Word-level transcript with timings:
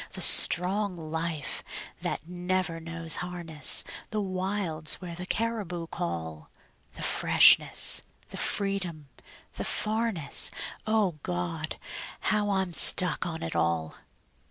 The 0.13 0.21
strong 0.21 0.95
life 0.97 1.61
that 2.01 2.27
never 2.27 2.79
knows 2.79 3.17
harness; 3.17 3.83
The 4.09 4.19
wilds 4.19 4.95
where 4.95 5.13
the 5.13 5.27
caribou 5.27 5.85
call; 5.85 6.49
The 6.95 7.03
freshness, 7.03 8.01
the 8.29 8.37
freedom, 8.37 9.09
the 9.57 9.63
farness 9.63 10.49
O 10.87 11.19
God! 11.21 11.77
how 12.33 12.49
I'm 12.49 12.73
stuck 12.73 13.27
on 13.27 13.43
it 13.43 13.55
all. 13.55 13.93